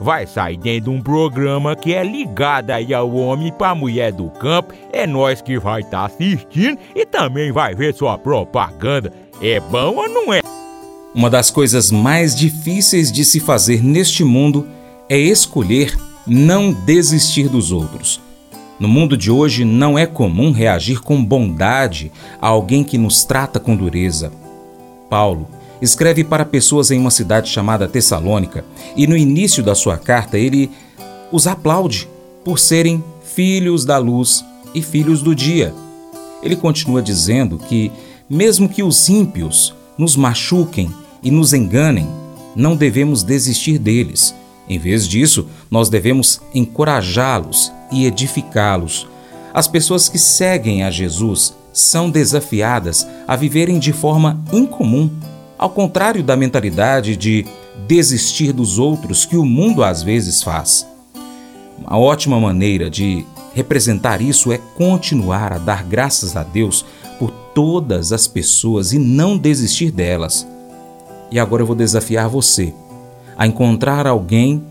[0.00, 4.30] vai sair dentro de um programa que é ligado aí ao homem para mulher do
[4.30, 4.72] campo.
[4.92, 9.12] É nós que vai estar tá assistindo e também vai ver sua propaganda.
[9.42, 10.40] É bom ou não é?
[11.14, 14.66] Uma das coisas mais difíceis de se fazer neste mundo
[15.08, 15.94] é escolher
[16.26, 18.20] não desistir dos outros.
[18.78, 23.60] No mundo de hoje, não é comum reagir com bondade a alguém que nos trata
[23.60, 24.32] com dureza.
[25.10, 25.46] Paulo
[25.80, 28.64] escreve para pessoas em uma cidade chamada Tessalônica
[28.96, 30.70] e no início da sua carta ele
[31.32, 32.08] os aplaude
[32.44, 35.74] por serem filhos da luz e filhos do dia.
[36.42, 37.92] Ele continua dizendo que,
[38.28, 40.90] mesmo que os ímpios nos machuquem
[41.22, 42.08] e nos enganem,
[42.56, 44.34] não devemos desistir deles
[44.70, 49.08] em vez disso, nós devemos encorajá-los e edificá-los.
[49.52, 55.10] As pessoas que seguem a Jesus são desafiadas a viverem de forma incomum,
[55.60, 57.44] ao contrário da mentalidade de
[57.86, 60.86] desistir dos outros que o mundo às vezes faz.
[61.76, 66.82] Uma ótima maneira de representar isso é continuar a dar graças a Deus
[67.18, 70.46] por todas as pessoas e não desistir delas.
[71.30, 72.72] E agora eu vou desafiar você
[73.36, 74.64] a encontrar alguém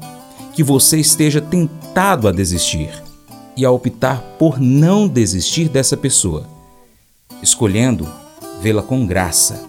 [0.55, 2.89] que você esteja tentado a desistir
[3.55, 6.47] e a optar por não desistir dessa pessoa,
[7.43, 8.07] escolhendo
[8.59, 9.68] vê-la com graça.